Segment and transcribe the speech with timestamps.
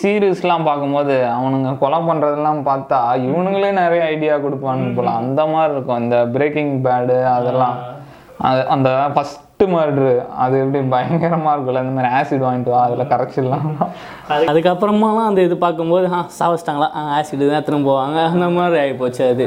[0.00, 5.10] சீரியஸ்லாம் பார்க்கும்போது அவனுங்க கொலை பண்ணுறதெல்லாம் பார்த்தா இவனுங்களே நிறைய ஐடியா கொடுப்பானுங்க போல.
[5.22, 6.02] அந்த மாதிரி இருக்கும்.
[6.04, 7.76] இந்த பிரேக்கிங் பேடு அதெல்லாம்.
[8.48, 10.12] அது அந்த ஃபஸ்ட்டு மர்ட்ரு
[10.44, 13.66] அது எப்படி பயங்கரமாக இருக்கும்ல இந்த மாதிரி ஆசிட் வாங்கிட்டு வா அதில் கரெக்ஷன்லாம்
[14.32, 16.88] அது அதுக்கப்புறமாலாம் அந்த இது பார்க்கும்போது ஆ சாவச்சிட்டாங்களா?
[17.18, 18.18] ஆசிட் தான் திரும்ப போவாங்க.
[18.34, 19.46] அந்த மாதிரி ஆகிப்போச்சு அது.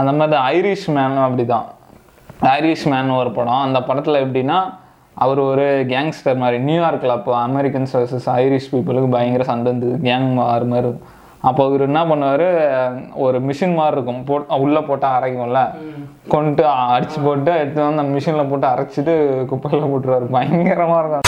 [0.00, 1.66] அந்த மாதிரி ஐரிஷ் மேனும் அப்படி தான்
[2.56, 3.62] ஐரிஷ் மேன் ஒரு படம்.
[3.66, 4.58] அந்த படத்தில் எப்படின்னா
[5.14, 6.62] அவர் ஒரு கேங்ஸ்டர் மாதிரி.
[6.62, 10.10] நியூயார்க்கில் அப்போ அமெரிக்கன்ஸ் வர்சஸ் ஐரிஷ் பீப்புளுக்கு பயங்கர சண்டை இருந்தது.
[10.10, 10.88] கேங் வார் மாதிரி.
[10.88, 11.20] இருக்கும்.
[11.40, 12.46] அப்போ அவர் என்ன பண்ணுவார்?
[13.14, 14.24] ஒரு மிஷின் மாதிரி இருக்கும்.
[14.24, 15.74] போட் உள்ளே போட்டால் அரைக்கும்ல.
[16.28, 20.30] கொண்டு அடிச்சு போட்டு எடுத்து வந்து அந்த மிஷினில் போட்டு அரைச்சிட்டு குப்பையில் போட்டுருவாரு.
[20.30, 21.20] பயங்கரமாக இருக்கும்.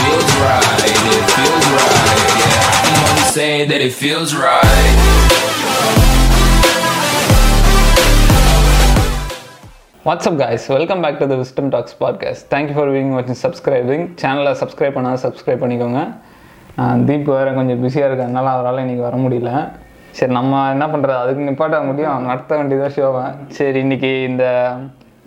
[10.05, 10.59] What's up guys?
[10.69, 15.17] Welcome back to the Wisdom Talks podcast thank you for wing வாட்சிங் சப்ஸ்கிரைபிங் சேனலை சப்ஸ்கிரைப் பண்ணால்
[15.23, 16.15] சப்ஸ்கிரைப் பண்ணிக்கோங்க.
[17.05, 19.69] தீப் வேறு கொஞ்சம் பிஸியாக இருக்கிறதுனால அவரால் இன்னைக்கு வர முடியல.
[20.11, 22.25] சரி நம்ம என்ன பண்ணுறது அதுக்கு நிப்பாட்ட முடியும்.
[22.25, 24.73] நடத்த வேண்டியதாக ஷோவை சரி இன்னைக்கு இந்த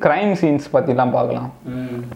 [0.02, 1.52] க்ரைம் சீன்ஸ் பற்றிலாம் பார்க்கலாம்.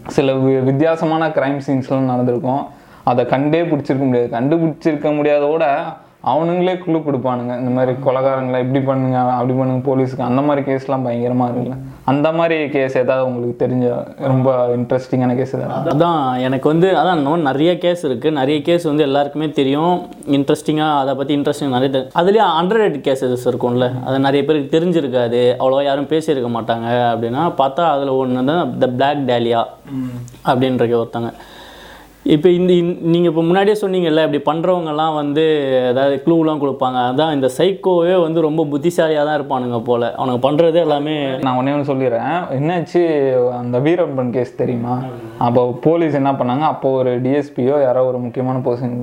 [0.08, 2.68] சில வி- வித்தியாசமான க்ரைம் சீன்ஸ்லாம் நடந்திருக்கும்.
[3.04, 4.40] அதை கண்டே பிடிச்சிருக்க முடியாது.
[4.40, 5.84] கண்டுபிடிச்சிருக்க முடியாதோட
[6.26, 7.60] அவனுங்களே குழு கொடுப்பானுங்க.
[7.60, 11.78] இந்த மாதிரி கொலகாரங்களை இப்படி பண்ணுங்க அப்படி பண்ணுங்க போலீஸுக்கு அந்த மாதிரி கேஸ்லாம் பயங்கரமாக இருக்குல்ல.
[12.04, 15.98] அந்த மாதிரி கேஸ் ஏதாவது உங்களுக்கு தெரிஞ்ச ரொம்ப இன்ட்ரெஸ்டிங்கான கேஸ் ஏதாவது?
[15.98, 20.08] அதான் எனக்கு வந்து அதான் இன்னும் நிறைய கேஸ் இருக்குது நிறைய கேஸ் வந்து எல்லாருக்குமே தெரியும்.
[20.28, 24.04] இன்ட்ரெஸ்டிங்காக அதை பற்றி இன்ட்ரெஸ்டிங் நிறைய தெரி- அதுலேயே அண்டர் கேசஸ் இருக்கும்ல.
[24.06, 25.64] அது நிறைய பேருக்கு தெரிஞ்சிருக்காது.
[25.64, 26.90] அவ்வளோவா யாரும் பேசியிருக்க மாட்டாங்க.
[26.90, 29.66] அப்படின்னா பார்த்தா அதில் ஒன்று தான் த பிளாக் டேலியா
[30.46, 31.34] அப்படின்ற ஒருத்தங்க.
[32.34, 32.72] இப்போ இந்த
[33.12, 35.44] நீங்கள் இப்போ முன்னாடியே சொன்னீங்கல்ல இப்படி பண்ணுறவங்கலாம் வந்து
[35.92, 36.98] அதாவது க்ளூலாம் கொடுப்பாங்க.
[37.12, 40.06] அதான் இந்த சைக்கோவே வந்து ரொம்ப புத்திசாலியாக தான் இருப்பானுங்க போல்.
[40.18, 42.36] அவனுங்க பண்ணுறது எல்லாமே நான் ஒன்றே ஒன்று சொல்லிடுறேன்.
[42.58, 43.02] என்னாச்சு
[43.62, 44.98] அந்த வீரப்பன் கேஸ் தெரியுமா?
[45.46, 46.68] அப்போ போலீஸ் என்ன பண்ணாங்க?
[46.74, 48.96] அப்போ ஒரு டிஎஸ்பியோ யாரோ ஒரு முக்கியமான பர்சன்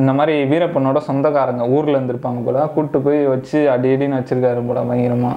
[0.00, 5.32] இந்த மாதிரி வீரப்பனோட சொந்தக்காரங்க ஊர்ல இருந்திருப்பாங்க போல கூட்டு போய் வச்சு அடி அடின்னு வச்சிருக்காரு போல பயங்கரமா.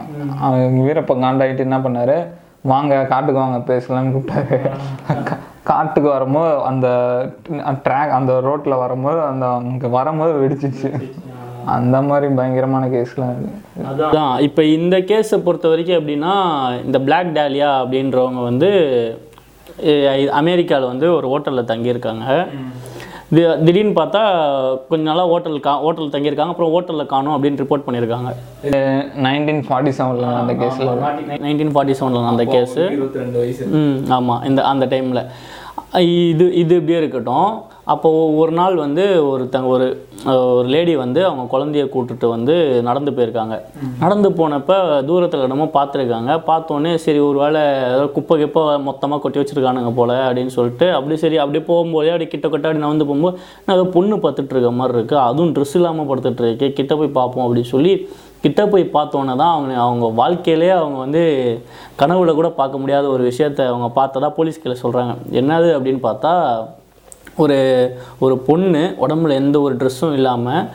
[0.48, 2.18] அவங்க வீரப்பன் காண்டாயிட்டு என்ன பண்ணாரு?
[2.74, 4.60] வாங்க காட்டுக்கு வாங்க பேசலாம்னு கூப்பிட்டாரு.
[5.64, 6.88] காட்டுக்கு வரும்போது அந்த
[7.84, 11.12] ட்ராக் அந்த ரோட்ல வரும்போது அந்த அங்கே வரும்போது வெடிச்சிச்சு.
[11.66, 13.36] அந்த மாதிரி பயங்கரமான கேஸ்லாம்
[14.00, 14.40] அதான்.
[14.40, 16.34] இப்போ இந்த கேஸை பொறுத்த வரைக்கும் எப்படின்னா
[16.86, 18.70] இந்த பிளாக் டேலியா அப்படின்றவங்க வந்து
[20.32, 22.48] அமெரிக்காவில் வந்து ஒரு ஹோட்டலில் தங்கியிருக்காங்க.
[23.34, 24.22] தி- திடீர்னு பார்த்தா
[24.90, 26.48] கொஞ்ச நாளாக ஹோட்டல் கா ஹோட்டல் தங்கியிருக்காங்க.
[26.48, 28.30] அப்புறம் ஹோட்டலில் காணும் அப்படின்னு ரிப்போர்ட் பண்ணியிருக்காங்க.
[29.24, 30.90] நைன்டீன் ஃபார்ட்டி செவனில் அந்த கேஸில்
[31.42, 33.66] நைன்டீன் ஃபார்ட்டி செவனில் அந்த கேஸு இருபத்தி ரெண்டு வயசு.
[33.66, 35.26] ம் ஆமாம் இந்த அந்த டைமில்
[36.02, 37.50] இது இது இப்படியே இருக்கட்டும்.
[37.88, 39.86] அப்போ ஒரு நாள் வந்து ஒருத்தங்க ஒரு
[40.52, 43.56] ஒரு லேடி வந்து அவங்க குழந்தைய கூட்டிட்டு வந்து நடந்து போயிருக்காங்க.
[44.00, 49.94] நடந்து போனப்போ தூரத்தில் இடமோ பார்த்துருக்காங்க பார்த்தோன்னே சரி ஒரு வேளை ஏதோ குப்பை கிப்பை மொத்தமாக கொட்டி வச்சிருக்கானுங்க
[49.94, 53.88] போல் அப்படின்னு சொல்லிட்டு அப்படி சரி அப்படியே போகும்போதே அப்படி கிட்ட கிட்ட அப்படி நடந்து போகும்போது நான் ஏதோ
[53.90, 57.94] பொண்ணு பார்த்துட்டு இருக்க மாதிரி இருக்குது அதுவும் ட்ரெஸ் இல்லாமல் படுத்துட்டு இருக்கே கிட்ட போய் பார்ப்போம் அப்படின்னு சொல்லி
[58.42, 61.22] கிட்ட போய் பார்த்தோன்னே தான் அவங்க அவங்க வாழ்க்கையிலே அவங்க வந்து
[61.96, 66.34] கனவுல கூட பார்க்க முடியாத ஒரு விஷயத்த அவங்க பார்த்ததா போலீஸ் கீழே சொல்கிறாங்க என்னது அப்படின்னு பார்த்தா
[67.36, 67.60] ஒரு
[68.20, 70.68] ஒரு பொண்ணு உடம்புல எந்த ஒரு ட்ரெஸ்ஸும் இல்லாமல்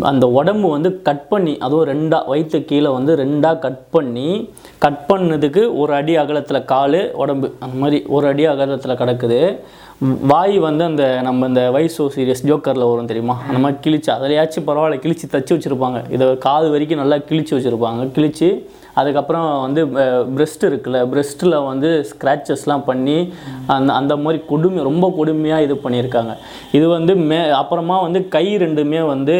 [0.00, 5.76] அந்த உடம்பு வந்து கட் பண்ணி அதுவும் ரெண்டாக வயிற்று கீழே வந்து ரெண்டாக கட் பண்ணி கட் பண்ணதுக்கு
[5.76, 9.40] ஒரு அடி அகலத்தில் கால் உடம்பு அந்த மாதிரி ஒரு அடி அகலத்தில் கிடக்குது.
[10.30, 13.36] வாய் வந்து அந்த நம்ம இந்த வைசோ சீரியஸ் ஜோக்கரில் வரும் தெரியுமா?
[13.48, 16.00] அந்த மாதிரி கிழிச்சு அதிலையாச்சும் பரவாயில்ல கிழிச்சு தச்சு வச்சுருப்பாங்க.
[16.14, 18.02] இதை காது வரைக்கும் நல்லா கிழிச்சு வச்சுருப்பாங்க.
[18.16, 18.48] கிழிச்சு
[19.00, 19.80] அதுக்கப்புறம் வந்து
[20.36, 23.16] பிரெஸ்ட் இருக்குல்ல பிரெஸ்ட்டில் வந்து ஸ்க்ராச்சஸ்லாம் பண்ணி
[23.76, 26.34] அந்த அந்த மாதிரி கொடுமை ரொம்ப கொடுமையாக இது பண்ணியிருக்காங்க.
[26.78, 29.36] இது வந்து மே அப்புறமா வந்து கை ரெண்டுமே வந்து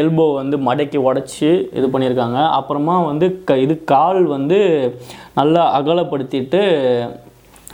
[0.00, 2.38] எல்போ வந்து மடக்கி உடச்சி இது பண்ணியிருக்காங்க.
[2.60, 4.60] அப்புறமா வந்து க இது கால் வந்து
[5.40, 6.62] நல்லா அகலப்படுத்திட்டு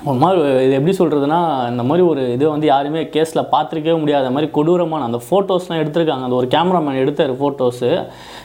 [0.07, 1.39] ஒரு மாதிரி இது எப்படி சொல்கிறதுனா
[1.71, 6.27] இந்த மாதிரி ஒரு இது வந்து யாருமே கேஸில் பார்த்துருக்கவே முடியாத மாதிரி கொடூரமான அந்த ஃபோட்டோஸ்லாம் எடுத்திருக்காங்க.
[6.27, 7.89] அந்த ஒரு கேமராமேன் எடுத்தார் ஃபோட்டோஸு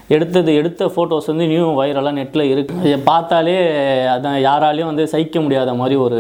[0.07, 2.75] எடுத்தது எடுத்த ஃபோட்டோஸ் வந்து நியூ வைரலாக நெட்டில் இருக்கு.
[2.87, 3.55] இதை பார்த்தாலே
[4.15, 6.19] அதான் யாராலையும் வந்து சகிக்க முடியாத மாதிரி ஒரு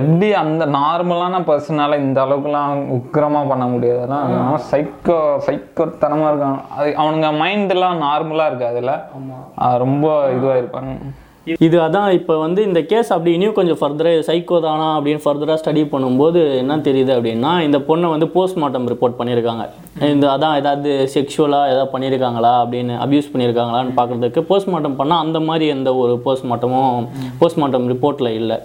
[0.00, 4.20] எப்படி அந்த நார்மலான பர்சனால இந்த அளவுக்குலாம் உக்கிரமா பண்ண முடியாதுன்னா
[4.70, 5.18] சைக்கோ
[5.48, 8.94] சைக்கோத்தனமா இருக்கான் அது அவனுங்க மைண்டெல்லாம் நார்மலா இருக்கு அதுல
[9.64, 10.06] ஆஹ் ரொம்ப
[10.36, 10.94] இதுவா இருப்பாங்க.
[11.64, 15.82] இது அதான் இப்போ வந்து இந்த கேஸ் அப்படி இன்னும் கொஞ்சம் ஃபர்தராக சைக்கோ தானா அப்படின்னு ஃபர்தராக ஸ்டடி
[15.94, 19.64] பண்ணும்போது என்ன தெரியுது அப்படின்னா இந்த பொண்ணை வந்து போஸ்ட்மார்ட்டம் ரிப்போர்ட் பண்ணியிருக்காங்க.
[20.14, 25.92] இந்த அதான் ஏதாவது செக்ஷுவலாக ஏதாவது பண்ணியிருக்காங்களா அப்படின்னு அப்யூஸ் பண்ணியிருக்காங்களான்னு பார்க்குறதுக்கு போஸ்ட்மார்ட்டம் பண்ணால் அந்த மாதிரி எந்த
[26.04, 27.06] ஒரு போஸ்ட்மார்ட்டமும்
[27.42, 28.58] போஸ்ட்மார்ட்டம் ரிப்போர்ட்டில் இல்லை.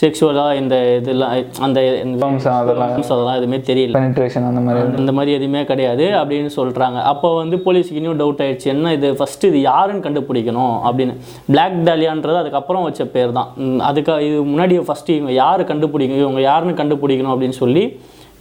[0.00, 1.30] செக்ஷுவலாக இந்த இதெல்லாம்
[1.66, 3.94] அந்த அதெல்லாம் அதெல்லாம் எதுவுமே தெரியல.
[3.98, 8.68] பெனிட்ரேஷன் அந்த மாதிரி இந்த மாதிரி எதுவுமே கிடையாது அப்படின்னு சொல்கிறாங்க அப்போ வந்து போலீஸுக்கு இன்னும் டவுட் ஆயிடுச்சு
[8.74, 11.14] என்ன இது ஃபஸ்ட்டு இது யாருன்னு கண்டுபிடிக்கணும் அப்படின்னு.
[11.52, 13.48] பிளாக் டாலியான்றது அதுக்கப்புறம் வச்ச பேர் தான்
[13.90, 17.84] அதுக்கு இது முன்னாடி ஃபஸ்ட்டு இவங்க யார் கண்டுபிடிக்கணும் இவங்க யாருன்னு கண்டுபிடிக்கணும் அப்படின்னு சொல்லி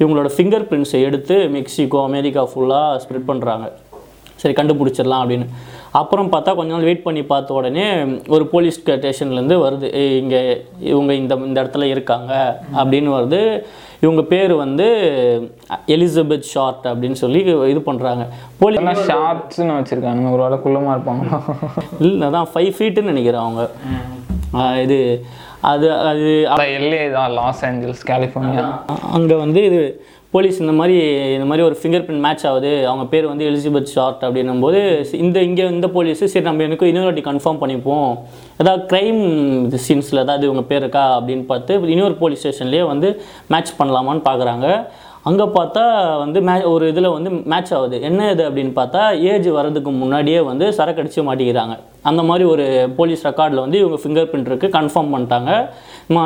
[0.01, 3.65] இவங்களோட ஃபிங்கர் பிரிண்ட்ஸை எடுத்து மெக்சிகோ அமெரிக்கா ஃபுல்லாக ஸ்ப்ரெட் பண்ணுறாங்க
[4.41, 5.45] சரி கண்டுபிடிச்சிடலாம் அப்படின்னு.
[5.99, 7.85] அப்புறம் பார்த்தா கொஞ்ச நாள் வெயிட் பண்ணி பார்த்த உடனே
[8.27, 9.87] ஒரு போலீஸ் ஸ்டேஷன்லேருந்து வருது.
[9.93, 10.41] "ஏய், இங்கே
[10.79, 12.33] இவங்க இந்த இந்த இடத்துல இருக்காங்க
[12.75, 13.41] அப்படின்னு வருது.
[14.01, 14.87] இவங்க பேர் வந்து
[15.87, 17.39] எலிசபெத் ஷார்ட் அப்படின்னு சொல்லி
[17.71, 18.23] இது பண்ணுறாங்க
[18.59, 20.31] போலீஸ் ஷார்ட்ஸ்னு வச்சிருக்கானுங்க.
[20.31, 21.25] ஒரு வேளை குள்ளமா இருப்பாங்க
[21.99, 23.63] இல்லை அதான் ஃபைவ் ஃபீட்டுன்னு நினைக்கிறேன் அவங்க.
[24.81, 24.99] இது
[25.69, 26.25] அது அது
[26.79, 28.65] எல்ஏ தான் லாஸ் ஏஞ்சல்ஸ் கலிஃபோர்னியா
[29.11, 29.79] அங்கே வந்து இது
[30.35, 30.95] போலீஸ் இந்த மாதிரி
[31.35, 34.79] இந்த மாதிரி ஒரு ஃபிங்கர் பிரிண்ட் மேட்ச் ஆகுது அவங்க பேர் வந்து எலிஜிபெத் ஷார்ட் அப்படின்னும் போது
[35.25, 38.09] இந்த இங்கே இந்த போலீஸ் சரி நம்ம எனக்கு இன்னொரு வாட்டி கன்ஃபார்ம் பண்ணிப்போம்.
[38.61, 39.21] ஏதாவது க்ரைம்
[39.85, 43.09] சீன்ஸில் ஏதாவது இவங்க பேர் இருக்கா அப்படின்னு பார்த்து இன்னொரு போலீஸ் ஸ்டேஷன்லேயே வந்து
[43.53, 44.67] மேட்ச் பண்ணலாமான்னு பார்க்குறாங்க
[45.29, 45.83] அங்கே பார்த்தா
[46.23, 47.97] வந்து மே ஒரு இதில் வந்து மேட்ச் ஆகுது.
[48.09, 51.75] என்ன இது அப்படின்னு பார்த்தா ஏஜ் வர்றதுக்கு முன்னாடியே வந்து சரக்கு அடிச்சு மாட்டிக்கிறாங்க.
[52.09, 52.65] அந்த மாதிரி ஒரு
[52.97, 55.51] போலீஸ் ரெக்கார்டில் வந்து இவங்க ஃபிங்கர் பிரிண்ட் இருக்குது கன்ஃபார்ம் பண்ணிட்டாங்க.
[56.15, 56.23] மா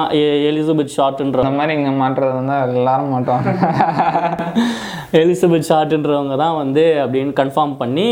[0.49, 3.49] எலிசபெத் ஷார்ட்ன்ற அந்த மாதிரி இங்க மாட்டுறது வந்து எல்லாரும் மாட்டுவாங்க.
[5.21, 8.07] எலிசபெத் ஷார்ட்ன்றவங்க தான் வந்து அப்படின்னு கன்ஃபார்ம் பண்ணி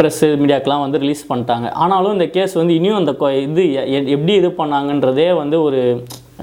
[0.00, 1.68] ப்ரெஸ் மீடியாக்கெலாம் வந்து ரிலீஸ் பண்ணிட்டாங்க.
[1.84, 3.14] ஆனாலும் இந்த கேஸ் வந்து இனியும் அந்த
[3.46, 3.64] இது
[4.16, 5.80] எப்படி இது பண்ணாங்கன்றதே வந்து ஒரு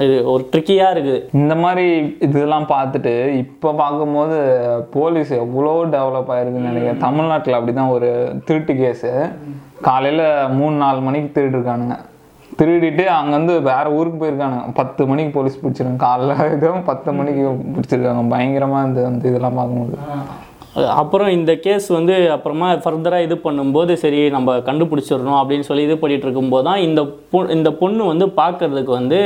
[0.03, 1.23] இது ஒரு ட்ரிக்கியாக இருக்குது.
[1.39, 1.85] இந்த மாதிரி
[2.25, 3.13] இதெல்லாம் பார்த்துட்டு
[3.43, 4.37] இப்போ பார்க்கும்போது
[4.93, 7.03] போலீஸ் எவ்வளோ டெவலப் ஆயிருக்குன்னு நினைக்கிறேன்.
[7.07, 8.09] தமிழ்நாட்டில் அப்படிதான் ஒரு
[8.49, 9.11] திருட்டு கேஸு
[9.87, 10.25] காலையில்
[10.59, 11.95] மூணு நாலு மணிக்கு திருடிருக்கானுங்க.
[12.59, 14.65] திருடிட்டு அங்கேருந்து வேறு ஊருக்கு போயிருக்கானுங்க.
[14.79, 16.03] பத்து மணிக்கு போலீஸ் பிடிச்சிருக்காங்க.
[16.07, 17.43] காலைல இதுவும் பத்து மணிக்கு
[17.75, 18.23] பிடிச்சிருக்காங்க.
[18.35, 19.97] பயங்கரமாக இந்த வந்து இதெல்லாம் பார்க்கும்போது.
[21.01, 26.27] அப்புறம் இந்த கேஸ் வந்து அப்புறமா ஃபர்தராக இது பண்ணும்போது சரி நம்ம கண்டுபிடிச்சிடணும் அப்படின்னு சொல்லி இது பண்ணிகிட்டு
[26.27, 29.19] இருக்கும்போது தான் இந்த பொ இந்த பொண்ணு வந்து பார்க்கறதுக்கு வந்து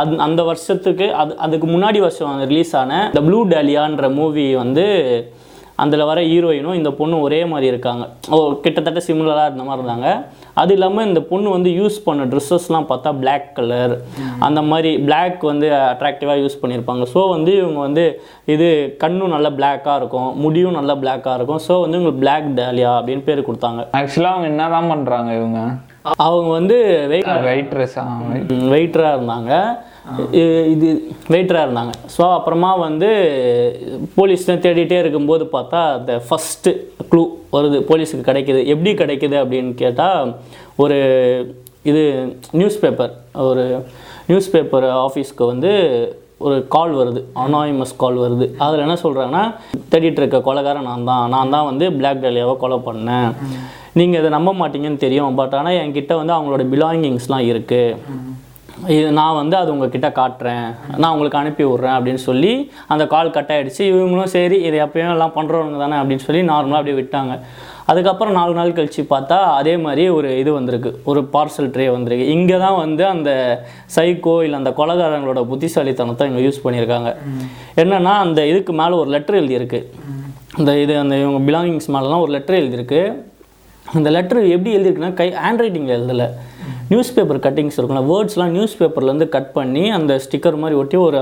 [0.00, 4.86] அந் அந்த வருஷத்துக்கு அது அதுக்கு முன்னாடி வருஷம் ரிலீஸ் ஆன இந்த ப்ளூ டேலியான்ற மூவி வந்து
[5.82, 8.04] அதில் வர ஹீரோயினும் இந்த பொண்ணு ஒரே மாதிரி இருக்காங்க.
[8.34, 10.08] ஓ கிட்டத்தட்ட சிமிலராக இருந்த மாதிரி இருந்தாங்க.
[10.62, 13.94] அது இல்லாமல் இந்த பொண்ணு வந்து யூஸ் பண்ண ட்ரெஸ்ஸஸ்லாம் பார்த்தா Black கலர்
[14.46, 18.06] அந்த மாதிரி Black வந்து அட்ராக்டிவாக யூஸ் பண்ணியிருப்பாங்க ஸோ வந்து இவங்க வந்து
[18.54, 18.68] இது
[19.02, 21.62] கண்ணும் நல்லா பிளாக்காக இருக்கும் முடியும் நல்லா பிளாக்காக இருக்கும்.
[21.68, 23.82] ஸோ வந்து இவங்களுக்கு Black டேலியா அப்படின்னு பேர் கொடுத்தாங்க.
[24.00, 25.60] ஆக்சுவலாக அவங்க என்னதான் பண்றாங்க இவங்க?
[26.24, 26.76] அவங்க வந்து
[27.12, 27.96] வெயிட் வெயிட்ரஸ்
[28.74, 29.52] வெயிட்டராக இருந்தாங்க.
[30.74, 30.88] இது
[31.32, 31.92] வெயிட்டராக இருந்தாங்க.
[32.16, 33.08] ஸோ அப்புறமா வந்து
[34.18, 36.72] போலீஸ் தேடிட்டே இருக்கும்போது பார்த்தா அந்த ஃபஸ்ட்டு
[37.10, 37.22] க்ளூ
[37.56, 38.60] வருது போலீஸுக்கு கிடைக்குது.
[38.74, 40.32] எப்படி கிடைக்குது அப்படின்னு கேட்டால்
[40.84, 40.98] ஒரு
[41.90, 42.02] இது
[42.60, 43.12] நியூஸ் பேப்பர்
[43.50, 43.64] ஒரு
[44.30, 45.72] நியூஸ் பேப்பர் ஆஃபீஸ்க்கு வந்து
[46.46, 47.20] ஒரு கால் வருது.
[47.44, 48.46] அனானிமஸ் கால் வருது.
[48.64, 49.44] அதில் என்ன சொல்கிறாங்கன்னா
[49.92, 51.24] தேடிட்டு இருக்க கொலைகாரன் நான் தான்.
[51.34, 53.30] நான் தான் வந்து பிளாக் டேலியாவை கொலை பண்ணேன்.
[53.98, 55.36] நீங்கள் இதை நம்ப மாட்டீங்கன்னு தெரியும்.
[55.40, 58.36] பட் ஆனால் என்கிட்ட வந்து அவங்களோட பிலாங்கிங்ஸ்லாம் இருக்குது
[58.94, 60.66] இது நான் வந்து அது உங்ககிட்ட காட்டுறேன்.
[61.00, 62.52] நான் உங்களுக்கு அனுப்பி விட்றேன் அப்படின்னு சொல்லி
[62.92, 66.98] அந்த கால் கட் ஆகிடுச்சு இவங்களும் சரி இது எப்பயும் எல்லாம் பண்ணுறவங்க தானே அப்படின்னு சொல்லி நார்மலாக அப்படியே
[66.98, 67.34] விட்டாங்க.
[67.90, 70.90] அதுக்கப்புறம் நாலு நாள் கழித்து பார்த்தா அதே மாதிரி ஒரு இது வந்திருக்கு.
[71.10, 72.26] ஒரு பார்சல் ட்ரே வந்திருக்கு.
[72.36, 73.30] இங்கே தான் வந்து அந்த
[73.96, 77.12] சைக்கோ இல்லை அந்த கொலகாரங்களோட புத்திசாலித்தனத்தை இங்கே யூஸ் பண்ணியிருக்காங்க.
[77.82, 79.80] என்னன்னா அந்த இதுக்கு மேலே ஒரு லெட்டர் எழுதியிருக்கு.
[80.58, 83.02] அந்த இது அந்த இவங்க பிலாங்கிங்ஸ் மேலெலாம் ஒரு லெட்டர் எழுதியிருக்கு.
[83.98, 86.28] அந்த லெட்டர் எப்படி எழுதியிருக்குன்னா கை ஹேண்ட் ரைட்டிங்கில் எழுதலை.
[86.90, 91.18] நியூஸ் பேப்பர் கட்டிங்ஸ் இருக்கும்ல வேர்ட்ஸ்லாம் நியூஸ் பேப்பர்லேருந்து கட் பண்ணி அந்த ஸ்டிக்கர் மாதிரி ஒட்டி ஒரு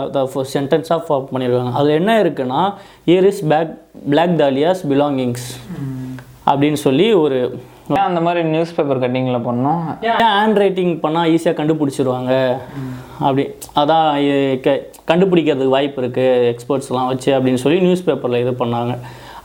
[0.56, 2.60] சென்டென்ஸாக ஃபார்ம் பண்ணியிருக்காங்க அதில் என்ன இருக்குன்னா
[3.12, 3.72] here is back
[4.10, 5.48] black Dahlia's belongings
[6.50, 7.38] அப்படின்னு சொல்லி ஒரு
[8.04, 9.82] அந்த மாதிரி நியூஸ் பேப்பர் கட்டிங்கில் பண்ணோம்
[10.12, 12.32] ஏன் ஹேண்ட் ரைட்டிங் பண்ணால் ஈஸியாக கண்டுபிடிச்சிருவாங்க?
[13.26, 13.42] அப்படி
[13.80, 14.08] அதான்
[15.10, 18.94] கண்டுபிடிக்கிறதுக்கு வாய்ப்பு இருக்குது எக்ஸ்பர்ட்ஸ்லாம் வச்சு அப்படின்னு சொல்லி நியூஸ் பேப்பரில் இது பண்ணாங்க.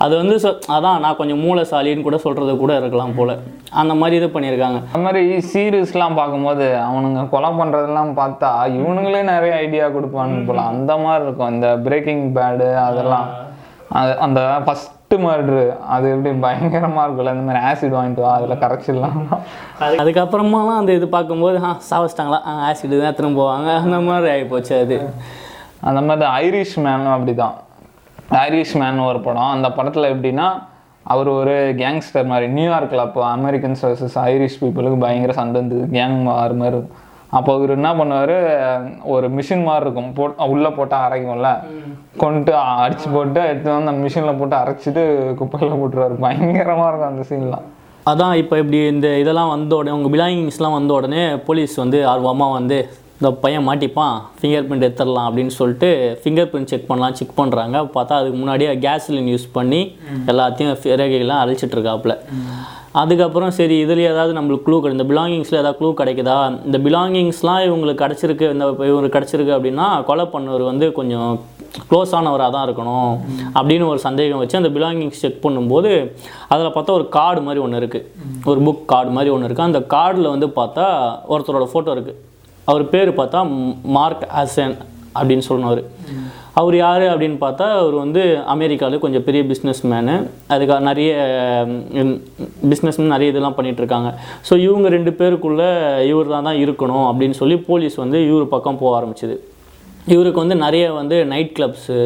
[0.02, 3.40] அது வந்து சொ- அதான் நான் கொஞ்சம் மூளைசாலின்னு கூட சொல்கிறது கூட இருக்கலாம் போல்.
[3.72, 4.80] அந்த மாதிரி இது பண்ணியிருக்காங்க.
[4.94, 10.62] அந்த மாதிரி சீரியஸ்லாம் பார்க்கும்போது அவனுங்க கொலை பண்ணுறதெல்லாம் பார்த்தா இவனுங்களே நிறைய ஐடியா கொடுப்பானுங்க போல.
[10.62, 11.50] அந்த மாதிரி இருக்கும்.
[11.50, 13.28] இந்த பிரேக்கிங் பேடு அதெல்லாம்.
[13.90, 19.44] அது அந்த ஃபஸ்ட்டு மர்ட்ரு அது எப்படி பயங்கரமாக இருக்கும்ல இந்த மாதிரி ஆசிட் வாங்கிட்டு வா அதில் கரெக்ஷன்லாம்
[19.80, 22.40] அது அதுக்கப்புறமாலாம் அந்த இது பார்க்கும்போது ஆ சாவச்சிட்டாங்களா?
[22.46, 23.76] ஆசிட் தான் திரும்ப போவாங்க.
[23.78, 25.10] அந்த மாதிரி ஆகிப்போச்சு அது.
[25.82, 27.54] அந்த மாதிரி ஐரிஷ் மேனும் அப்படிதான்.
[28.46, 29.54] ஐரிஷ் மேன் ஒரு படம்.
[29.56, 30.48] அந்த படத்தில் எப்படின்னா
[31.04, 35.86] அவர் ஒரு கேங்ஸ்டர் மாதிரி நியூயார்க்கில் அப்போ அமெரிக்கன்ஸ் வர்சஸ் ஐரிஷ் பீப்புளுக்கு பயங்கர சண்டை இருந்தது.
[35.98, 36.78] கேங் மாறு மாதிரி.
[36.78, 38.36] இருக்கும் அப்போ இவர் என்ன பண்ணுவார்?
[39.14, 40.10] ஒரு மிஷின் மாதிரி இருக்கும்.
[40.14, 41.52] போட் உள்ளே போட்டால் அரைக்கும்ல.
[42.24, 42.54] கொண்டு
[42.86, 45.04] அடிச்சு போட்டு எடுத்து வந்து அந்த மிஷினில் போட்டு அரைச்சிட்டு
[45.42, 46.18] குப்பையில் போட்டுருவாரு.
[46.26, 47.68] பயங்கரமாக இருக்கும் அந்த சீன்லாம்
[48.12, 52.78] அதான் இப்போ இப்படி இந்த இதெல்லாம் வந்த உடனே உங்கள் பிலாங்கிங்ஸ்லாம் வந்த உடனே போலீஸ் வந்து ஆர்வமாக வந்து
[53.22, 55.90] இந்த பையன் மாட்டிப்பான் ஃபிங்கர் பிரிண்ட் எடுத்துடலாம் அப்படின்னு சொல்லிட்டு
[56.22, 59.82] ஃபிங்கர் பிரிண்ட் செக் பண்ணலாம் செக் பண்ணுறாங்க பார்த்தா அதுக்கு முன்னாடியே கேஸ்லின் யூஸ் பண்ணி
[60.32, 62.14] எல்லாத்தையும் ரேகைகள்லாம் அழிச்சிட்டு இருக்காப்புல.
[63.02, 66.38] அதுக்கப்புறம் சரி இதில் ஏதாவது நம்மளுக்கு க்ளூ கிடை இந்த பிலாங்கிங்ஸில் ஏதாவது க்ளூ கிடைக்குதா?
[66.68, 71.30] இந்த பிலாங்கிங்ஸ்லாம் இவங்களுக்கு கிடச்சிருக்கு இந்த இவங்களுக்கு கிடச்சிருக்கு அப்படின்னா கொலை பண்ணவர் வந்து கொஞ்சம்
[71.92, 73.14] க்ளோஸ் ஆனவராக தான் இருக்கணும்
[73.58, 75.92] அப்படின்னு ஒரு சந்தேகம் வச்சு அந்த பிலாங்கிங்ஸ் செக் பண்ணும்போது
[76.50, 78.08] அதில் பார்த்தா ஒரு கார்டு மாதிரி ஒன்று இருக்குது
[78.52, 80.86] ஒரு புக் கார்டு மாதிரி ஒன்று இருக்குது அந்த கார்டில் வந்து பார்த்தா
[81.34, 82.20] ஒருத்தரோட ஃபோட்டோ இருக்குது
[82.72, 83.40] அவர் பேர் பார்த்தா
[83.98, 84.76] மார்க் ஆசன்
[85.20, 85.82] அப்படின்னு சொன்னவர்.
[86.60, 88.22] அவர் யார் அப்படின்னு பார்த்தா அவர் வந்து
[88.54, 90.16] அமெரிக்காவில் கொஞ்சம் பெரிய பிஸ்னஸ் மேனு
[90.54, 91.12] அதுக்காக நிறைய
[92.72, 94.10] பிஸ்னஸ் நிறைய இதெல்லாம் பண்ணிகிட்ருக்காங்க
[94.48, 95.70] ஸோ இவங்க ரெண்டு பேருக்குள்ளே
[96.12, 99.38] இவர் தான் தான் இருக்கணும் அப்படின்னு சொல்லி போலீஸ் வந்து இவர் பக்கம் போக ஆரம்பிச்சிது.
[100.16, 101.98] இவருக்கு வந்து நிறைய வந்து நைட் கிளப்ஸு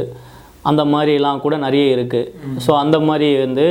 [0.65, 2.29] அந்த மாதிரிலாம் கூட நிறைய இருக்குது
[2.65, 3.65] ஸோ அந்த மாதிரி வந்து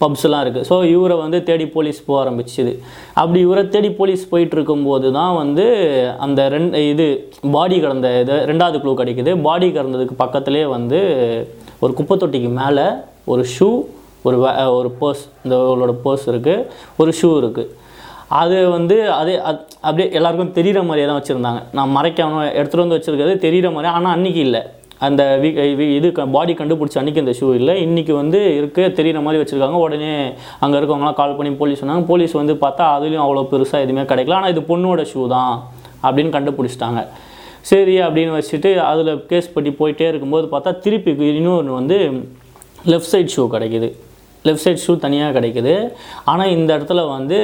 [0.00, 2.72] பப்ஸ்லாம் இருக்குது ஸோ இவரை வந்து தேடி போலீஸ் போக ஆரம்பிச்சுது.
[3.14, 5.64] அப்படி இவரை தேடி போலீஸ் போயிட்டு இருக்கும்போது தான் வந்து
[6.18, 7.06] அந்த ரெண்டு இது
[7.52, 9.42] பாடி கடந்த இது ரெண்டாவது குழு கிடைக்குது.
[9.42, 11.00] பாடி கடந்ததுக்கு பக்கத்துலேயே வந்து
[11.80, 12.86] ஒரு குப்பை தொட்டிக்கு மேலே
[13.26, 13.68] ஒரு ஷூ
[14.24, 17.72] ஒரு வே- ஒரு பர்ஸ் இந்த இவளோட பர்ஸ் இருக்குது ஒரு ஷூ இருக்குது
[18.34, 19.34] அது வந்து அதே
[19.80, 21.60] அப்படியே எல்லாருக்கும் தெரிகிற மாதிரியே தான் வச்சுருந்தாங்க.
[21.72, 24.62] நான் மறைக்காம எடுத்துகிட்டு வந்து வச்சுருக்கிறது தெரிகிற மாதிரி ஆனால் அன்றைக்கி இல்லை.
[25.06, 27.74] அந்த வி இது பாடி கண்டுபிடிச்ச அன்றைக்கி இந்த ஷூ இல்லை.
[27.86, 29.78] இன்றைக்கி வந்து இருக்க தெரிகிற மாதிரி வச்சுருக்காங்க.
[29.86, 30.12] உடனே
[30.64, 32.04] அங்கே இருக்கவங்களாம் கால் பண்ணி போலீஸ் சொன்னாங்க.
[32.10, 34.38] போலீஸ் வந்து பார்த்தா அதுலேயும் அவ்வளோ பெருசாக எதுவுமே கிடைக்கல.
[34.38, 35.54] ஆனால் இது பொண்ணோட ஷூ தான்
[36.06, 37.02] அப்படின்னு கண்டுபிடிச்சிட்டாங்க.
[37.72, 41.98] சரி அப்படின்னு வச்சுட்டு அதில் கேஸ் பட்டி போயிட்டே இருக்கும்போது பார்த்தா திருப்பி இன்னொன்று வந்து
[42.92, 43.90] லெஃப்ட் சைட் ஷூ கிடைக்கிது.
[44.44, 45.92] லெஃப்ட் சைட் ஷூ தனியாக கிடைக்குது.
[46.24, 47.38] ஆனால் இந்த இடத்துல வந்து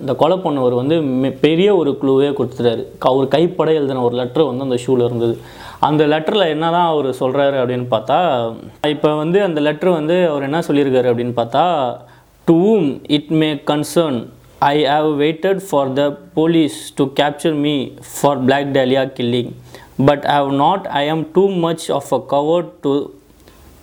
[0.00, 2.86] இந்த கொலை பண்ணவர் வந்து மெ- பெரிய ஒரு க்ளூவே கொடுத்துட்டாரு.
[2.98, 5.38] க- அவர் கைப்பட எழுதின ஒரு லெட்ரு வந்து அந்த ஷூவில் இருந்தது.
[5.80, 8.18] அந்த லெட்டரில் என்ன தான் அவர் சொல்கிறாரு அப்படின்னு பார்த்தா
[8.88, 11.64] இப்போ வந்து அந்த லெட்ரு வந்து அவர் என்ன சொல்லியிருக்காரு அப்படின்னு பார்த்தா
[12.44, 14.26] to it may concern
[14.58, 17.88] I have waited for the police to capture me
[18.20, 19.50] for black Dahlia killing
[20.06, 22.92] but how not I am too much of a coward to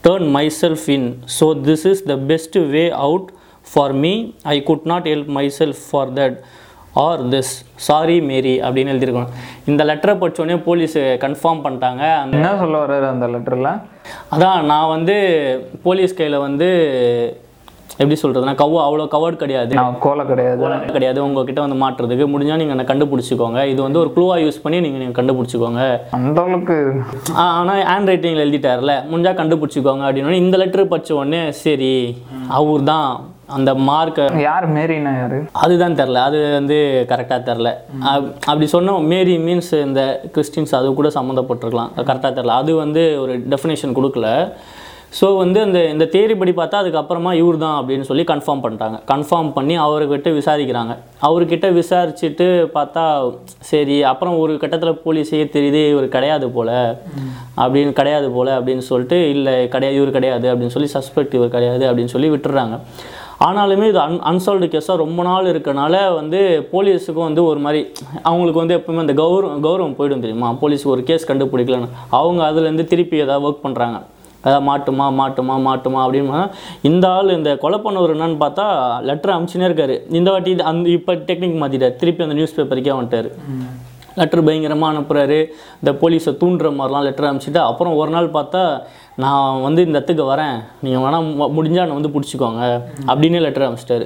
[0.06, 1.04] turn myself in.
[1.38, 3.26] So this is the best way out
[3.74, 4.14] for me.
[4.56, 6.36] I could not help myself for that.
[7.04, 7.48] Or this.
[7.86, 9.32] Sorry Mary அப்படின்னு எழுதியிருக்கணும்.
[9.70, 12.04] இந்த லெட்டரை படிச்சோடனே police confirm பண்ணிட்டாங்க.
[12.38, 13.70] என்ன சொல்ல வர்றாரு அந்த லெட்டரில்
[14.36, 15.16] அதான் நான் வந்து
[15.88, 16.70] போலீஸ் கையில் வந்து
[18.00, 19.74] எப்படி சொல்கிறதுனா கவ் அவ்வளோ கவர்ட் கிடையாது.
[20.06, 20.62] கோலை கிடையாது.
[20.96, 21.20] கிடையாது.
[21.26, 22.26] உங்ககிட்ட வந்து மாட்டுறதுக்கு.
[22.34, 23.60] முடிஞ்சால் நீங்கள் என்னை கண்டுபிடிச்சிக்கோங்க.
[23.74, 25.84] இது வந்து ஒரு க்ளூவாக யூஸ் பண்ணி நீங்கள் நீங்கள் கண்டுபிடிச்சிக்கோங்க.
[26.20, 26.78] அந்த அளவுக்கு
[27.48, 28.96] ஆனால் ஹேண்ட் ரைட்டிங்கில் எழுதிட்டார்ல.
[29.12, 30.42] முடிஞ்சா கண்டுபிடிச்சிக்கோங்க அப்படின்னு.
[30.46, 31.94] இந்த லெட்டர் படிச்ச உடனே சரி
[32.60, 33.08] அவர் தான்
[33.56, 34.66] அந்த மார்க்கை யார்?
[34.76, 35.40] மேரினா யாரு?
[35.64, 36.78] அதுதான் தெரில அது வந்து
[37.10, 37.70] கரெக்டாக தெரில
[38.50, 39.04] அப்படி சொன்னோம்.
[39.14, 40.04] மேரி மீன்ஸ் இந்த
[40.36, 41.92] கிறிஸ்டின்ஸ் அது கூட சம்மந்தப்பட்டிருக்கலாம்.
[42.10, 44.30] கரெக்டாக தெரில அது வந்து ஒரு டெஃபினேஷன் கொடுக்கல.
[45.18, 48.98] ஸோ வந்து அந்த இந்த தேரி படி பார்த்தா அதுக்கப்புறமா இவர் தான் அப்படின்னு சொல்லி கன்ஃபார்ம் பண்ணிட்டாங்க.
[49.12, 50.94] கன்ஃபார்ம் பண்ணி அவர்கிட்ட விசாரிக்கிறாங்க.
[51.28, 53.04] அவர்கிட்ட விசாரிச்சுட்டு பார்த்தா
[53.72, 56.72] சரி அப்புறம் ஒரு கட்டத்தில் போலீஸே தெரியுது இவர் கிடையாது போல்.
[57.64, 62.14] அப்படின்னு கிடையாது போல் அப்படின்னு சொல்லிட்டு இல்லை கிடையாது இவர் கிடையாது அப்படின்னு சொல்லி சஸ்பெக்ட் இவர் கிடையாது அப்படின்னு
[62.16, 62.78] சொல்லி விட்டுறாங்க.
[63.48, 66.40] ஆனாலுமே இது அன் அன்சால்வ்டு கேஸாக ரொம்ப நாள் இருக்கனால வந்து
[66.74, 67.82] போலீஸுக்கும் வந்து ஒரு மாதிரி
[68.30, 70.50] அவங்களுக்கு வந்து எப்பவுமே அந்த கௌரவம் கௌரவம் போயிடும் தெரியுமா?
[70.64, 71.92] போலீஸுக்கு ஒரு கேஸ் கண்டுபிடிக்கலன்னு.
[72.22, 74.00] அவங்க அதுலேருந்து திருப்பி ஏதாவது ஒர்க் பண்ணுறாங்க
[74.70, 76.42] மாட்டுமா மாட்டுமா மாட்டுமா அப்படின்னு
[76.90, 78.66] இந்த ஆள் இந்த கொலை பண்ணவர் என்னன்னு பார்த்தா
[79.10, 79.96] லெட்டர் அனுப்பிச்சுனே இருக்காரு.
[80.20, 83.30] இந்த வாட்டி அந்த இப்போ டெக்னிக் மாற்றிட்டார் திருப்பி அந்த நியூஸ் பேப்பருக்கே வந்துட்டார்.
[84.20, 85.38] லெட்டர் பயங்கரமாக அனுப்புகிறாரு
[85.82, 88.62] இந்த போலீஸை தூண்டுற மாதிரிலாம் லெட்டர் அனுப்பிச்சிட்டு அப்புறம் ஒரு நாள் பார்த்தா
[89.22, 90.56] நான் வந்து இந்த இடத்துக்கு வரேன்.
[90.84, 92.62] நீங்கள் வேணால் முடிஞ்சால் என்னை வந்து பிடிச்சிக்கோங்க.
[93.12, 94.06] அப்படின்னு லெட்டர் அனுப்பிச்சிட்டாரு.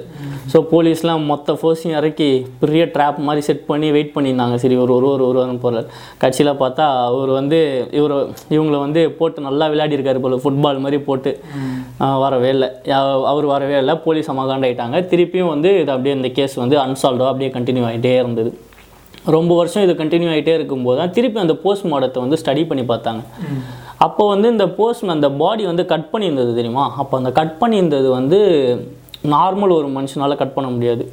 [0.52, 2.28] ஸோ போலீஸ்லாம் மொத்த ஃபோர்ஸையும் இறக்கி
[2.62, 4.56] பெரிய ட்ராப் மாதிரி செட் பண்ணி வெயிட் பண்ணியிருந்தாங்க.
[4.64, 5.88] சரி ஒரு ஒரு ஒரு ஒரு வாரம் போகிறார்
[6.22, 7.58] கட்சியில் பார்த்தா அவர் வந்து
[8.00, 8.14] இவர்
[8.56, 10.40] இவங்களை வந்து போட்டு நல்லா விளையாடிருக்காரு போல.
[10.44, 11.32] ஃபுட்பால் மாதிரி போட்டு.
[12.24, 12.70] வரவே இல்லை.
[13.32, 13.96] அவர் வரவே இல்லை.
[14.06, 18.52] போலீஸ் சமாகாண்டாயிட்டாங்க திருப்பியும் வந்து இது அப்படியே இந்த கேஸ் வந்து அன்சால்வ்டாக அப்படியே கண்டினியூ ஆகிட்டே இருந்தது.
[19.36, 23.22] ரொம்ப வருஷம் இது கண்டினியூ ஆகிட்டே இருக்கும்போது தான் திருப்பி அந்த போஸ்ட்மார்ட்டத்தை வந்து ஸ்டடி பண்ணி பார்த்தாங்க.
[24.06, 26.84] அப்போ வந்து இந்த போஸ்ட்மேன் அந்த பாடி வந்து கட் பண்ணியிருந்தது தெரியுமா?
[27.02, 28.38] அப்போ அந்த கட் பண்ணியிருந்தது வந்து
[29.34, 31.04] நார்மல் ஒரு மனுஷனால் கட் பண்ண முடியாது.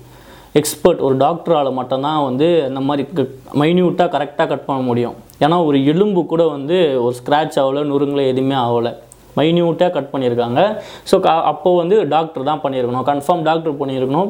[0.60, 3.26] எக்ஸ்பர்ட் ஒரு டாக்டரால் மட்டும்தான் வந்து அந்த மாதிரி
[3.62, 5.16] மைன்யூட்டாக கரெக்டாக கட் பண்ண முடியும்.
[5.46, 8.92] ஏன்னா ஒரு எலும்பு கூட வந்து ஒரு ஸ்க்ராட்ச் ஆகலை நுறுங்கல எதுவுமே ஆகலை.
[9.38, 10.62] மைன்யூட்டாக கட் பண்ணியிருக்காங்க.
[11.10, 13.06] ஸோ க அப்போது வந்து டாக்டர் தான் பண்ணியிருக்கணும்.
[13.12, 14.30] கன்ஃபார்ம் டாக்டர் பண்ணியிருக்கணும்.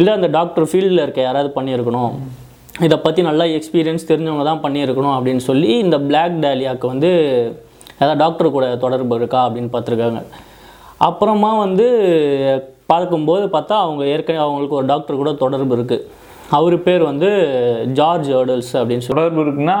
[0.00, 2.12] இல்லை அந்த டாக்டர் ஃபீல்டில் இருக்க யாராவது பண்ணியிருக்கணும்.
[2.86, 7.10] இதை பற்றி நல்லா எக்ஸ்பீரியன்ஸ் தெரிஞ்சவங்க தான் பண்ணியிருக்கணும் அப்படின்னு சொல்லி இந்த பிளாக் டேலியாவுக்கு வந்து
[8.00, 10.22] ஏதாவது டாக்டர் கூட தொடர்பு இருக்கா அப்படின்னு பார்த்துருக்காங்க.
[11.08, 11.86] அப்புறமா வந்து
[12.86, 16.04] பார்க்கும்போது பார்த்தா அவங்க ஏற்கனவே அவங்களுக்கு ஒரு டாக்டர் கூட தொடர்பு இருக்குது
[16.56, 17.28] அவர் பேர் வந்து
[17.98, 19.16] ஜார்ஜ் ஏர்டல்ஸ் அப்படின்னு சொல்லி.
[19.18, 19.78] தொடர்பு இருக்குன்னா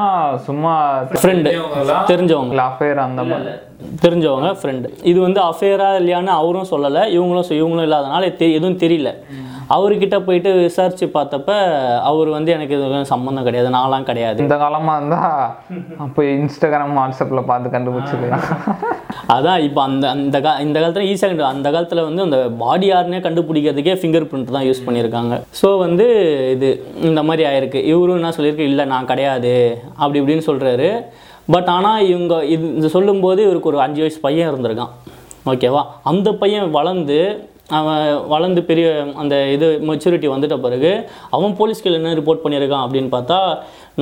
[0.48, 0.72] சும்மா
[1.12, 1.50] ஃப்ரெண்டு
[2.10, 2.58] தெரிஞ்சவங்க.
[2.66, 3.54] அஃபேர் அந்த மாதிரி.
[4.04, 7.02] தெரிஞ்சவங்க ஃப்ரெண்டு இது வந்து அஃபேரா இல்லையான்னு அவரும் சொல்லலை.
[7.16, 9.12] இவங்களும் இவங்களும் இல்லாதனால தெ எதுவும் தெரியல.
[9.76, 11.50] அவர்கிட்ட போயிட்டு விசாரித்து பார்த்தப்ப
[12.10, 14.38] அவர் வந்து எனக்கு எதுவும் சம்மந்தம் கிடையாது நான்லாம் கிடையாது.
[14.44, 15.20] இந்த காலமா இருந்தா
[16.04, 18.46] அப்போ இன்ஸ்டாகிராம் வாட்ஸ்அப்ல பார்த்து கண்டுபிடிச்சிக்கலாம்.
[19.34, 23.20] அதான் இப்போ அந்த அந்த கா இந்த காலத்தில் ஈஸியாக கண்டு அந்த காலத்தில் வந்து அந்த பாடி யாருன்னே
[23.26, 25.34] கண்டுபிடிக்கிறதுக்கே ஃபிங்கர் பிரிண்ட் தான் யூஸ் பண்ணியிருக்காங்க.
[25.60, 26.06] ஸோ வந்து
[26.54, 26.70] இது
[27.08, 27.82] இந்த மாதிரி ஆயிருக்கு.
[27.92, 28.70] இவரும் என்ன சொல்லியிருக்கு?
[28.72, 29.54] இல்லை நான் கிடையாது.
[30.02, 30.88] அப்படி இப்படின்னு சொல்கிறாரு
[31.54, 34.92] பட் ஆனால் இவங்க இது இது சொல்லும்போது இவருக்கு ஒரு அஞ்சு வயசு பையன் இருந்திருக்கான்.
[35.52, 37.20] ஓகேவா அந்த பையன் வளர்ந்து
[37.76, 38.86] அவன் வளர்ந்து பெரிய
[39.22, 40.92] அந்த இது மெச்சூரிட்டி வந்துட்ட பிறகு
[41.36, 43.38] அவன் போலீஸ்க்கு என்ன ரிப்போர்ட் பண்ணியிருக்கான் அப்படின்னு பார்த்தா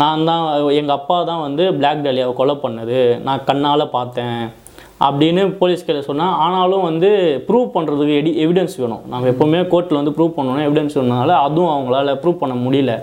[0.00, 0.44] நான் தான்
[0.80, 3.00] எங்கள் அப்பா தான் வந்து பிளாக் டாலியாவை கொலை பண்ணது.
[3.26, 4.40] நான் கண்ணால் பார்த்தேன்
[5.06, 7.10] அப்படின்னு போலீஸ் கையில் சொன்னால் ஆனாலும் வந்து
[7.48, 9.02] ப்ரூவ் பண்ணுறதுக்கு எடி எவிடன்ஸ் வேணும்.
[9.12, 12.94] நம்ம எப்போவுமே கோர்ட்டில் வந்து ப்ரூவ் பண்ணணும் எவிடன்ஸ் வேணுனால அதுவும் அவங்களால ப்ரூவ் பண்ண முடியல.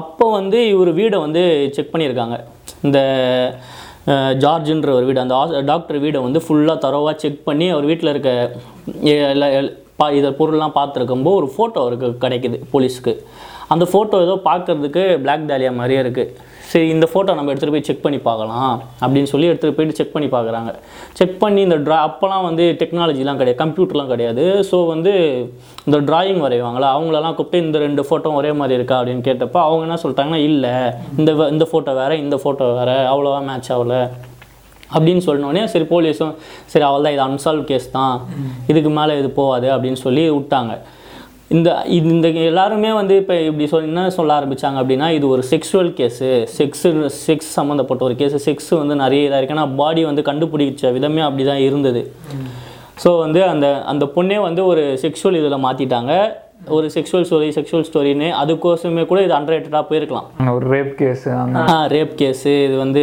[0.00, 1.42] அப்போ வந்து இவர் வீடை வந்து
[1.76, 2.38] செக் பண்ணியிருக்காங்க.
[2.86, 2.98] இந்த
[4.38, 5.20] ஜார்ஜுன்ற ஒரு வீடு.
[5.20, 8.30] அந்த டாக்டர் வீடை வந்து ஃபுல்லாக தரவாக செக் பண்ணி அவர் வீட்டில் இருக்க
[9.28, 13.12] எல்லா எல்- பா இதை பொருள்லாம் பார்த்துருக்கும்போது ஒரு ஃபோட்டோ அவருக்கு கிடைக்குது போலீஸ்க்கு
[13.68, 16.32] அந்த ஃபோட்டோ ஏதோ பார்க்கறதுக்கு பிளாக் டாலியா மாதிரியே இருக்குது
[16.70, 20.28] சரி இந்த ஃபோட்டோ நம்ம எடுத்துகிட்டு போய் செக் பண்ணி பார்க்கலாம் அப்படின்னு சொல்லி எடுத்துகிட்டு போயிட்டு செக் பண்ணி
[20.28, 20.70] பார்க்குறாங்க.
[21.12, 24.64] செக் பண்ணி இந்த ட்ரா அப்போலாம் வந்து டெக்னாலஜிலாம் கிடையாது கம்ப்யூட்டர்லாம் கிடையாது.
[24.70, 25.12] ஸோ வந்து
[25.84, 26.88] இந்த ட்ராயிங் வரைவாங்களா?
[26.96, 30.70] அவங்களெல்லாம் கூப்பிட்டு இந்த ரெண்டு ஃபோட்டோ ஒரே மாதிரி இருக்கா அப்படின்னு கேட்டப்போ அவங்க என்ன சொல்லிட்டாங்கன்னா இல்லை
[31.18, 34.08] இந்த வ- இந்த ஃபோட்டோ வேறு இந்த ஃபோட்டோ வேறு அவ்வளோவா மேட்ச் ஆகலை.
[34.94, 36.34] அப்படின்னு சொன்னோடனே சரி போலீஸும்
[36.66, 38.20] சரி அவள் தான் இது அன்சால்வ் கேஸ் தான்.
[38.66, 39.70] இதுக்கு மேலே இது போகாது.
[39.70, 40.74] அப்படின்னு சொல்லி விட்டாங்க.
[41.50, 45.90] இந்த இது இந்த எல்லாருமே வந்து இப்போ இப்படி சொல் என்ன சொல்ல ஆரம்பிச்சாங்க அப்படின்னா இது ஒரு செக்ஷுவல்
[45.98, 46.90] கேஸு செக்ஸு
[47.26, 49.54] செக்ஸ் சம்மந்தப்பட்ட ஒரு கேஸு செக்ஸ் வந்து நிறைய இதாக இருக்கு.
[49.54, 52.02] ஏன்னா பாடி வந்து கண்டுபிடிச்ச விதமே அப்படி தான் இருந்தது
[53.04, 56.12] ஸோ வந்து அந்த அந்த பொண்ணே வந்து ஒரு செக்ஷுவல் இதில் மாற்றிட்டாங்க
[56.76, 60.26] ஒரு செக்ஷுவல் ஸ்டோரி செக்ஷுவல் ஸ்டோரின்னு அதுக்கோசமே கூட இது அண்டர் போயிருக்கலாம்.
[60.54, 61.62] ஒரு ரேப் கேஸ் அந்த
[61.94, 63.02] ரேப் கேஸு இது வந்து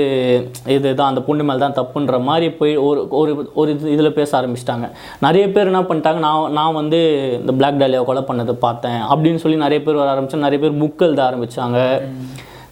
[0.75, 4.87] இதுதான் அந்த பொண்ணு மேலே தான் தப்புன்ற மாதிரி போய் ஒரு ஒரு ஒரு இது இதில் பேச ஆரம்பிச்சிட்டாங்க.
[5.25, 7.01] நிறைய பேர் என்ன பண்ணிட்டாங்க நான் நான் வந்து
[7.39, 11.05] இந்த பிளாக் டாலியா கொலை பண்ணதை பார்த்தேன் அப்படின்னு சொல்லி நிறைய பேர் வர ஆரம்பிச்சாங்க நிறைய பேர் புக்
[11.07, 11.79] எழுத ஆரம்பிச்சாங்க.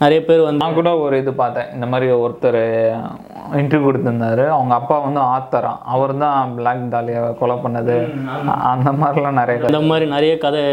[0.04, 1.72] நிறைய பேர் வந்து நான் கூட ஒரு இது பார்த்தேன்.
[1.76, 2.62] இந்த மாதிரி ஒருத்தர்
[3.60, 4.46] இன்டர்வியூ கொடுத்துருந்தாரு.
[4.56, 7.98] அவங்க அப்பா வந்து ஆத்தரான் அவர் தான் பிளாக் டாலியாவை கொலை பண்ணது.
[8.72, 9.70] அந்த மாதிரிலாம் நிறைய கதை.
[9.72, 10.64] இந்த மாதிரி நிறைய கதை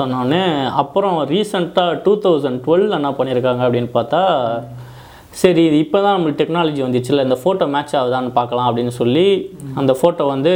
[0.00, 0.42] சொன்னோன்னே
[0.82, 4.22] அப்புறம் ரீசெண்டாக டூ தௌசண்ட் டுவெல் என்ன பண்ணியிருக்காங்க அப்படின்னு பார்த்தா
[5.40, 9.24] சரி இது இப்போ தான் நம்மளுக்கு டெக்னாலஜி வந்துச்சுல்ல இந்த ஃபோட்டோ மேட்ச் ஆகுதான்னு பார்க்கலாம் அப்படின்னு சொல்லி
[9.80, 10.52] அந்த ஃபோட்டோ வந்து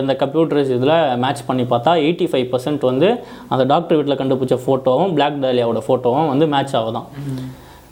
[0.00, 3.08] இந்த கம்ப்யூட்டர்ஸ் இதில் மேட்ச் பண்ணி பார்த்தா எயிட்டி ஃபைவ் பர்சன்ட் வந்து
[3.52, 7.08] அந்த டாக்டர் வீட்டில் கண்டுபிடிச்ச ஃபோட்டோவும் பிளாக் டாலியாவோட ஃபோட்டோவும் வந்து மேட்ச் ஆகுதான்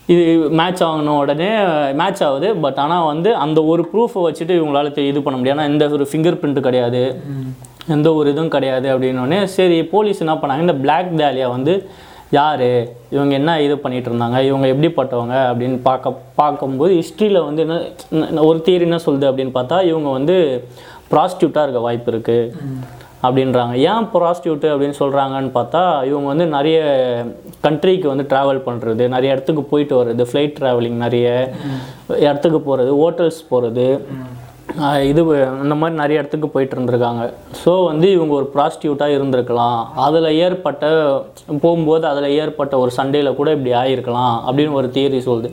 [0.09, 1.49] இது மேட்ச் ஆகணும் உடனே
[1.93, 2.57] மேட்ச் ஆகுது.
[2.57, 5.61] பட் ஆனால் வந்து அந்த ஒரு ப்ரூஃபை வச்சுட்டு இவங்களால இது பண்ண முடியாது.
[5.61, 7.21] ஏன்னா எந்த ஒரு ஃபிங்கர் பிரிண்ட் கிடையாது.
[7.89, 10.61] எந்த ஒரு இதுவும் கிடையாது அப்படின்னோடனே சரி போலீஸ் என்ன பண்ணாங்க?
[10.61, 11.89] இந்த பிளாக் டாலியா வந்து
[12.31, 12.65] யார்?
[13.11, 14.41] இவங்க என்ன இது பண்ணிகிட்டு இருந்தாங்க?
[14.41, 19.85] இவங்க எப்படிப்பட்டவங்க அப்படின்னு பார்க்க பார்க்கும்போது ஹிஸ்ட்ரியில் வந்து என்ன என்ன- ஒரு தியரி என்ன சொல்லுது அப்படின்னு பார்த்தா
[19.85, 20.65] இவங்க வந்து
[21.11, 22.53] ப்ராஸ்டியூட்டாக இருக்க வாய்ப்பு இருக்குது
[23.27, 23.75] அப்படின்றாங்க.
[23.91, 26.79] ஏன் ப்ராஸ்டியூட்டு அப்படின்னு சொல்கிறாங்கன்னு பார்த்தா இவங்க வந்து நிறைய
[27.67, 31.27] கண்ட்ரிக்கு வந்து ட்ராவல் பண்ணுறது நிறைய இடத்துக்கு போயிட்டு வர்றது ஃப்ளைட் ட்ராவலிங் நிறைய
[32.29, 33.87] இடத்துக்கு போகிறது ஹோட்டல்ஸ் போகிறது
[35.11, 35.21] இது
[35.63, 37.23] அந்த மாதிரி நிறைய இடத்துக்கு போயிட்டு இருந்திருக்காங்க.
[37.63, 39.81] ஸோ வந்து இவங்க ஒரு ப்ராஸ்டியூட்டாக இருந்திருக்கலாம்.
[40.07, 40.85] அதில் ஏற்பட்ட
[41.65, 45.51] போகும்போது அதில் ஏற்பட்ட ஒரு சண்டையில் கூட இப்படி ஆகிருக்கலாம் அப்படின்னு ஒரு தியரி சொல்லுது.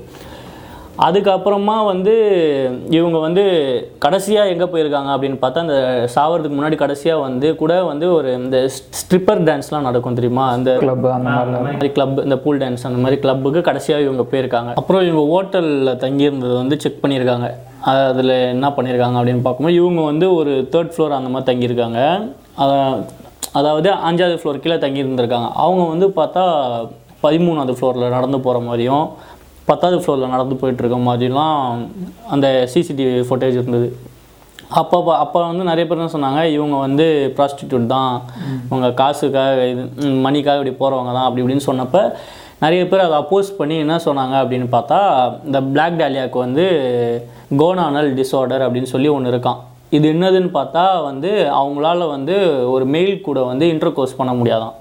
[1.00, 2.14] அதுக்கப்புறமா வந்து
[2.90, 3.44] இவங்க வந்து
[4.00, 9.44] கடைசியாக எங்கே போயிருக்காங்க அப்படின்னு பார்த்தா அந்த சாவறதுக்கு முன்னாடி கடைசியாக வந்து கூட வந்து ஒரு இந்த ஸ்ட்ரிப்பர்
[9.44, 10.52] டான்ஸ்லாம் நடக்கும் தெரியுமா?
[10.52, 14.74] அந்த கிளப் அந்த மாதிரி கிளப் இந்த பூல் டான்ஸ் அந்த மாதிரி கிளப்புக்கு கடைசியாக இவங்க போயிருக்காங்க.
[14.76, 17.52] அப்புறம் இவங்க ஹோட்டலில் தங்கியிருந்தது வந்து செக் பண்ணியிருக்காங்க.
[17.82, 22.30] அதில் என்ன பண்ணியிருக்காங்க அப்படின்னு பார்க்கும்போது இவங்க வந்து ஒரு தேர்ட் ஃப்ளோர் அந்த மாதிரி தங்கியிருக்காங்க.
[22.56, 23.06] அத-
[23.54, 25.50] அதாவது அஞ்சாவது ஃப்ளோர் கீழே தங்கியிருந்திருக்காங்க.
[25.56, 26.44] அவங்க வந்து பார்த்தா
[27.24, 29.10] பதிமூணாவது ஃப்ளோரில் நடந்து போகிற மாதிரியும்
[29.68, 31.60] பத்தாவது ஃப்ளோரில் நடந்து போயிட்டு இருக்க மாதிரிலாம்
[32.34, 33.88] அந்த சிசிடிவி ஃபுட்டேஜ் இருந்தது.
[34.80, 37.06] அப்போ அப்போ வந்து நிறைய பேர் என்ன சொன்னாங்க இவங்க வந்து
[37.38, 38.14] ப்ராஸ்டியூட் தான்.
[38.70, 39.84] இவங்க காசுக்காக இது
[40.26, 42.02] மணிக்காக இப்படி போகிறவங்க தான் அப்படி இப்படின்னு சொன்னப்போ
[42.64, 45.00] நிறைய பேர் அதை அப்போஸ் பண்ணி என்ன சொன்னாங்க அப்படின்னு பார்த்தா
[45.48, 46.66] இந்த பிளாக் டாலியாவுக்கு வந்து
[47.62, 52.36] கோனானல் டிஸார்டர் அப்படின்னு சொல்லி ஒன்று இருக்கான் இது என்னதுன்னு பார்த்தா வந்து அவங்களால வந்து
[52.72, 54.76] ஒரு மெயில் கூட வந்து இன்டர்கோர்ஸ் பண்ண முடியாதான்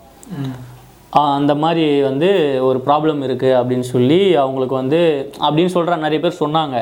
[1.38, 2.28] அந்த மாதிரி வந்து
[2.68, 5.00] ஒரு ப்ராப்ளம் இருக்குது அப்படின்னு சொல்லி அவங்களுக்கு வந்து
[5.46, 6.76] அப்படின்னு சொல்கிற நிறைய பேர் சொன்னாங்க.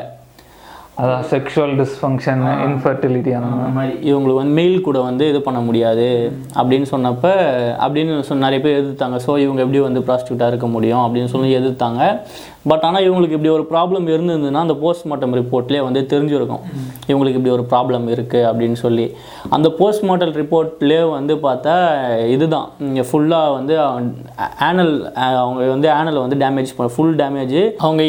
[1.01, 3.93] அதான் செக்ஷுவல் டிஸ்ஃபங்க்ஷன் இன்ஃபர்டிலிட்டி அந்த மாதிரி.
[4.09, 6.07] இவங்களுக்கு வந்து மெயில் கூட வந்து இது பண்ண முடியாது
[6.59, 7.25] அப்படின்னு சொன்னப்ப
[7.85, 9.17] அப்படின்னு சொன்ன நிறைய பேர் எதிர்த்தாங்க.
[9.25, 12.01] ஸோ இவங்க எப்படி வந்து ப்ராஸ்டியூட்டாக இருக்க முடியும் அப்படின்னு சொல்லி எதிர்த்தாங்க.
[12.71, 16.63] பட் ஆனால் இவங்களுக்கு இப்படி ஒரு ப்ராப்ளம் இருந்ததுன்னா அந்த போஸ்ட்மார்ட்டம் ரிப்போர்ட்லேயே வந்து தெரிஞ்சிருக்கும்.
[17.09, 19.05] இவங்களுக்கு இப்படி ஒரு ப்ராப்ளம் இருக்குது அப்படின்னு சொல்லி.
[19.55, 21.73] அந்த போஸ்ட்மார்ட்டம் ரிப்போர்ட்லேயே வந்து பார்த்தா
[22.35, 22.67] இதுதான்.
[22.89, 23.75] இங்கே ஃபுல்லாக வந்து
[24.69, 24.93] ஆனல்
[25.41, 28.03] அவங்க வந்து ஆனலை வந்து டேமேஜ் ஃபுல் டேமேஜ் அவங்க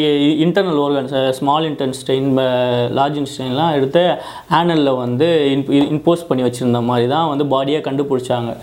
[0.45, 2.29] internal organs small intestine
[2.99, 4.05] large இன்ஸ்டைன்லாம் எடுத்து
[4.59, 5.27] ஆனலில் வந்து
[5.95, 8.53] இம்போஸ் பண்ணி வச்சுருந்த மாதிரி தான் வந்து பாடியை கண்டுபிடிச்சாங்க.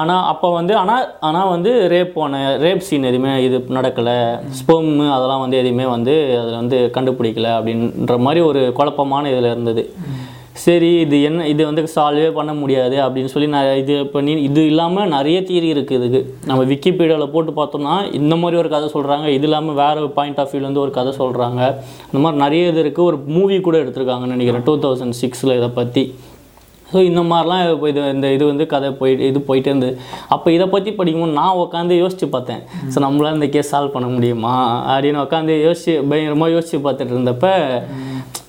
[0.00, 4.18] ஆனால் அப்போ வந்து ஆனால் ஆனால் வந்து ரேப் போன ரேப் சீன் எதுவுமே இது நடக்கலை.
[4.58, 9.84] ஸ்பெம்மு அதெல்லாம் வந்து எதுவுமே வந்து அதில் வந்து கண்டுபிடிக்கல அப்படின்ற மாதிரி ஒரு குழப்பமான இதில் இருந்தது.
[10.62, 15.12] சரி இது என்ன இது வந்து சால்வே பண்ண முடியாது அப்படின்னு சொல்லி நான் இது பண்ணி இது இல்லாமல்
[15.16, 16.20] நிறைய தியரி இருக்குது இதுக்கு.
[16.48, 20.84] நம்ம விக்கிபீடியாவில் போட்டு பார்த்தோம்னா இந்த மாதிரி ஒரு கதை சொல்கிறாங்க இது இல்லாமல் வேறு பாயிண்ட் ஆஃப் வியூலேருந்து
[20.86, 21.60] ஒரு கதை சொல்கிறாங்க
[22.08, 24.66] இந்த மாதிரி நிறைய இது இருக்குது ஒரு மூவி கூட எடுத்திருக்காங்கன்னு நினைக்கிறேன்.
[24.68, 26.04] டூ தௌசண்ட் சிக்ஸில் இதை பற்றி
[26.90, 29.94] ஸோ இந்த மாதிரிலாம் இப்போ இது இந்த இது வந்து கதை போயிட்டு இது போயிட்டே இருந்தது.
[30.28, 32.62] அப்போ இதை பற்றி படிக்கும்போது நான் உட்காந்து யோசிச்சு பார்த்தேன்.
[32.92, 34.54] ஸோ நம்மளால இந்த கேஸ் சால்வ் பண்ண முடியுமா?
[34.90, 35.78] அப்படின்னு உட்காந்து யோசிச்சு
[36.10, 37.46] பயங்கரமாக யோசிச்சு பார்த்துட்டு இருந்தப்ப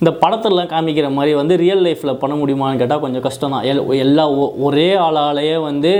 [0.01, 4.23] இந்த படத்துலலாம் காமிக்கிற மாதிரி வந்து ரியல் லைஃப்பில் பண்ண முடியுமான்னு கேட்டால் கொஞ்சம் கஷ்டம் தான் எல் எல்லா
[4.37, 5.91] ஒ- ஒரே ஆளாலேயே வந்து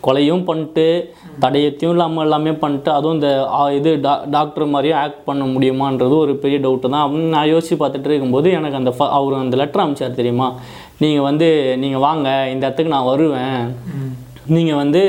[0.00, 0.84] கொலையும் பண்ணிட்டு
[1.40, 3.28] தடயத்தையும் இல்லாமல் எல்லாமே பண்ணிட்டு அதுவும் இந்த
[3.76, 7.04] இது டா டாக்டர் மாதிரியும் ஆக்ட் பண்ண முடியுமான்றது ஒரு பெரிய டவுட்டு தான்.
[7.04, 10.48] அப்படின்னு நான் யோசிச்சு பார்த்துட்டு இருக்கும்போது எனக்கு அந்த ஃப- அவர் அந்த லெட்டர் அனுப்பிச்சார் தெரியுமா?
[11.02, 11.48] நீங்கள் வந்து
[11.82, 13.60] நீங்கள் வாங்க இந்த இடத்துக்கு நான் வருவேன்.
[14.56, 15.02] நீங்கள் வந்து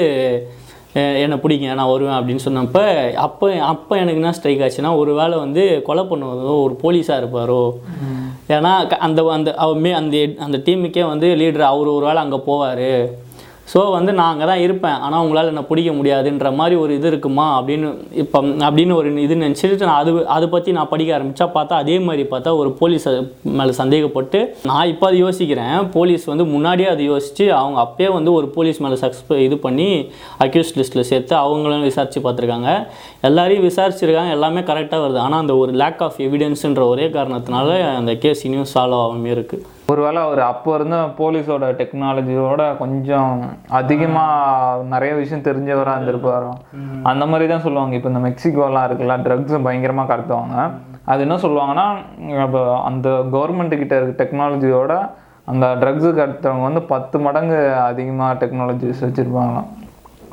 [1.23, 2.79] என்னை பிடிங்க நான் வருவேன் அப்படின்னு சொன்னப்ப
[3.25, 7.63] அப்போ அப்போ எனக்கு என்ன ஸ்ட்ரைக் ஆச்சுன்னா ஒரு வேளை வந்து கொலை பண்ணுவதோ ஒரு போலீஸாக இருப்பாரோ?
[8.55, 8.71] ஏன்னா
[9.07, 9.51] அந்த அந்த
[9.83, 12.89] மே அந்த அந்த டீமுக்கே வந்து லீடர் அவர் ஒரு வேளை அங்கே போவார்.
[13.71, 14.97] ஸோ வந்து நான் அங்கே தான் இருப்பேன்.
[15.05, 17.45] ஆனால் உங்களால் என்னை பிடிக்க முடியாதுன்ற மாதிரி ஒரு இது இருக்குமா?
[17.57, 17.89] அப்படின்னு
[18.23, 22.23] இப்போ அப்படின்னு ஒரு இது நினச்சிட்டு நான் அது அதை பற்றி நான் படிக்க ஆரம்பித்தா பார்த்தா அதே மாதிரி
[22.33, 23.05] பார்த்தா ஒரு போலீஸ்
[23.59, 24.39] மேலே சந்தேகப்பட்டு
[24.71, 25.77] நான் இப்போ அது யோசிக்கிறேன்.
[25.97, 29.89] போலீஸ் வந்து முன்னாடியே அது யோசித்து அவங்க அப்பயே வந்து ஒரு போலீஸ் மேலே சக்ஸ் இது பண்ணி
[30.47, 32.71] அக்யூஸ் லிஸ்ட்டில் சேர்த்து அவங்களும் விசாரித்து பார்த்துருக்காங்க.
[33.29, 34.33] எல்லாரையும் விசாரிச்சிருக்காங்க.
[34.37, 35.21] எல்லாமே கரெக்டாக வருது.
[35.25, 40.19] ஆனால் அந்த ஒரு லேக் ஆஃப் எவிடன்ஸுன்ற ஒரே காரணத்தினால அந்த கேஸ் இன்னும் சால்வ் ஆகாமே இருக்குது ஒருவேளை
[40.27, 43.31] அவர் அப்போ இருந்த போலீஸோட டெக்னாலஜியோட கொஞ்சம்
[43.79, 46.51] அதிகமாக நிறைய விஷயம் தெரிஞ்சவராக இருந்திருப்பாரோ?
[47.11, 47.95] அந்த மாதிரி தான் சொல்லுவாங்க.
[47.99, 50.57] இப்போ இந்த மெக்சிகோலாம் இருக்குல்ல ட்ரக்ஸ் பயங்கரமாக கடத்துவாங்க.
[51.11, 51.87] அது என்ன சொல்லுவாங்கன்னா
[52.45, 54.93] இப்போ அந்த கவர்மெண்ட் கிட்ட இருக்க டெக்னாலஜியோட
[55.51, 59.69] அந்த ட்ரக்ஸு கடத்தவங்க வந்து பத்து மடங்கு அதிகமாக டெக்னாலஜிஸ் வச்சுருப்பாங்களாம்.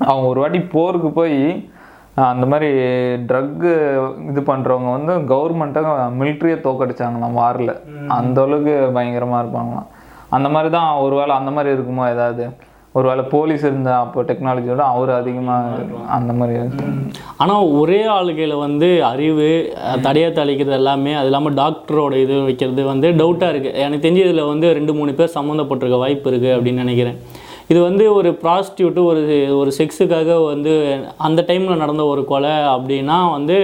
[0.08, 1.38] அவங்க ஒரு வாட்டி போருக்கு போய்
[2.26, 2.68] அந்த மாதிரி
[3.26, 3.70] ட்ரக்கு
[4.30, 5.82] இது பண்ணுறவங்க வந்து கவர்மெண்ட்டை
[6.20, 7.74] மிலிட்ரியை தோக்கடிச்சாங்களாம் வாரில்.
[8.16, 9.88] அந்த அளவுக்கு பயங்கரமாக இருப்பாங்களாம்.
[10.30, 12.46] அந்த மாதிரி தான் ஒருவேளை அந்த மாதிரி இருக்குமோ ஏதாவது?
[12.94, 16.54] ஒருவேளை போலீஸ் இருந்த அப்போ டெக்னாலஜியோட அவர் அதிகமாக அந்த மாதிரி.
[17.36, 19.48] ஆனால் ஒரே ஆளுகையில் வந்து அறிவு
[19.82, 24.48] அஹ், தடயத்தை அழிக்கிறது எல்லாமே அது இல்லாமல் டாக்டரோட இது வைக்கிறது வந்து டவுட்டாக இருக்குது எனக்கு தெரிஞ்சு இதில்
[24.48, 27.18] வந்து ரெண்டு மூணு பேர் சம்மந்தப்பட்டிருக்க வாய்ப்பு இருக்குது அப்படின்னு நினைக்கிறேன்.
[27.70, 29.22] இது வந்து ஒரு ப்ராஸ்டியூட்டு ஒரு
[29.56, 30.72] ஒரு செக்ஸுக்காக வந்து
[31.18, 33.58] அந்த டைமில் நடந்த ஒரு கொலை அப்படின்னா வந்து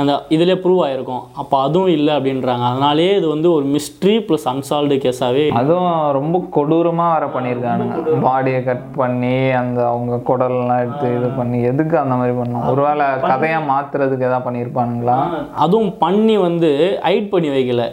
[0.00, 2.64] அந்த இதிலே ப்ரூவ் ஆகிருக்கும் அப்போ அதுவும் இல்லை அப்படின்றாங்க.
[2.72, 7.96] அதனாலேயே இது வந்து ஒரு மிஸ்ட்ரி ப்ளஸ் அன்சால்வ்டு கேஸாகவே அதுவும் ரொம்ப கொடூரமாக வர பண்ணியிருக்கானுங்க.
[8.26, 13.68] பாடியை கட் பண்ணி அந்த அவங்க குடல்லாம் எடுத்து இது பண்ணி எதுக்கு அந்த மாதிரி பண்ணோம் ஒருவேளை கதையாக
[13.72, 15.18] மாத்துறதுக்கு எதாவது பண்ணியிருப்பானுங்களா?
[15.64, 16.70] அதுவும் பண்ணி வந்து
[17.06, 17.84] ஹைட் பண்ணி வைக்கல.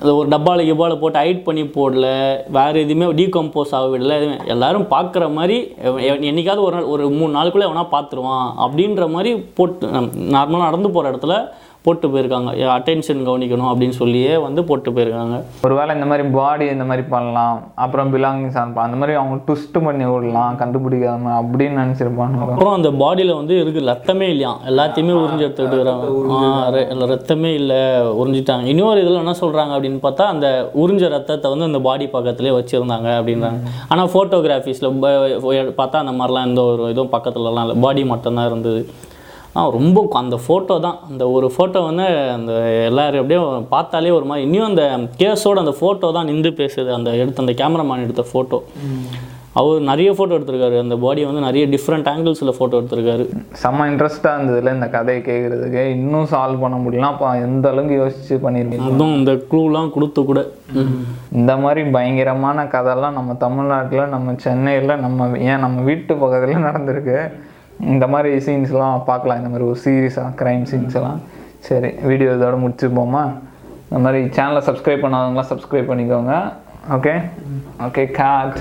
[0.00, 2.06] அது ஒரு டப்பால கிப்பால போட்டு ஹைட் பண்ணி போடல.
[2.58, 4.18] வேற எதுவுமே டீகம்போஸ் ஆக விடல.
[4.20, 5.58] எதுவுமே எல்லாரும் பார்க்குற மாதிரி
[6.28, 9.86] என்னைக்காவது ஒரு நாள் ஒரு மூணு நாளுக்குள்ளே எவனா பார்த்துருவான் அப்படின்ற மாதிரி போட்டு
[10.36, 11.34] நார்மலாக நடந்து போகிற இடத்துல
[11.86, 12.50] போட்டு போயிருக்காங்க.
[12.76, 15.36] அட்டென்ஷன் கவனிக்கணும் அப்படின்னு சொல்லியே வந்து போட்டு போயிருக்காங்க.
[15.66, 17.58] ஒருவேளை இந்த மாதிரி பாடி இந்த மாதிரி பண்ணலாம்.
[17.84, 23.32] அப்புறம் பிலாங்கிங்ஸ் அனுப்பலாம் அந்த மாதிரி அவங்க ட்விஸ்ட் பண்ணி விடலாம் கண்டுபிடிக்காம அப்படின்னு நினச்சிருப்பானுங்க அப்புறம் அந்த பாடியில்
[23.40, 24.52] வந்து இருக்கு ரத்தமே இல்லையா?
[24.72, 27.80] எல்லாத்தையுமே உறிஞ்சி எடுத்துக்கிட்டு ரத்தமே இல்லை
[28.20, 28.66] உறிஞ்சிட்டாங்க.
[28.74, 30.48] இன்னொரு இதில் என்ன சொல்கிறாங்க அப்படின்னு பார்த்தா அந்த
[30.84, 33.60] உறிஞ்ச ரத்தத்தை வந்து அந்த பாடி பக்கத்துலேயே வச்சுருந்தாங்க அப்படின்றாங்க.
[33.92, 34.94] ஆனால் ஃபோட்டோகிராஃபிஸில்
[35.80, 37.78] பார்த்தா அந்த மாதிரிலாம் எந்த ஒரு இதுவும் பக்கத்துலலாம் இல்லை.
[37.86, 38.82] பாடி மட்டும்தான் இருந்தது.
[39.76, 40.98] ரொம்ப அந்த ஃபோட்டோ தான்.
[41.10, 42.06] அந்த ஒரு ஃபோட்டோ வந்து
[42.36, 42.52] அந்த
[42.88, 43.40] எல்லாரும் அப்படியே
[43.74, 44.84] பார்த்தாலே ஒரு மாதிரி இன்னும் அந்த
[45.22, 46.90] கேஸோட அந்த ஃபோட்டோ தான் நின்று பேசுது.
[46.98, 48.60] அந்த எடுத்த அந்த கேமராமேன் எடுத்த ஃபோட்டோ
[49.58, 50.76] அவர் நிறைய ஃபோட்டோ எடுத்திருக்காரு.
[50.84, 53.24] அந்த பாடியை வந்து நிறைய டிஃப்ரெண்ட் ஆங்கிள்ஸில் ஃபோட்டோ எடுத்திருக்காரு.
[53.62, 58.90] செம்ம இன்ட்ரெஸ்டாக இருந்ததுல இந்த கதையை கேட்குறதுக்கு இன்னும் சால்வ் பண்ண முடியலாம் அப்போ எந்த அளவுக்கு யோசிச்சு பண்ணியிருக்கீங்க
[58.90, 60.42] அதுவும் இந்த க்ளூலாம் கொடுத்து கூட.
[61.38, 67.18] இந்த மாதிரி பயங்கரமான கதைலாம் நம்ம தமிழ்நாட்டில் நம்ம சென்னையில் நம்ம ஏன் நம்ம வீட்டு பக்கத்துல நடந்திருக்கு.
[67.80, 69.38] இந்த மாதிரி சீன்ஸ்லாம் பார்க்கலாம்.
[69.38, 71.20] இந்த மாதிரி ஒரு சீரியஸாக க்ரைம் சீன்ஸ் எல்லாம்.
[71.58, 73.22] சரி வீடியோ இதோட முடிச்சுப்போமா?
[73.90, 76.34] இந்த மாதிரி சேனலை சப்ஸ்கிரைப் பண்ணாதவங்களாம் சப்ஸ்கிரைப் பண்ணிக்கோங்க.
[76.96, 77.14] Okay
[77.86, 78.58] okay God